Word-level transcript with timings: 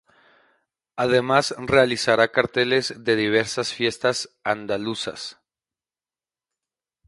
Además 0.95 1.53
realizará 1.59 2.31
carteles 2.31 2.95
de 2.97 3.15
diversas 3.15 3.71
fiestas 3.71 4.35
andaluzas. 4.43 5.39